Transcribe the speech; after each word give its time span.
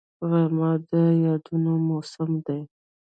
غرمه 0.29 0.71
د 0.89 0.91
یادونو 1.25 1.73
موسم 1.87 2.31
دی 2.45 2.61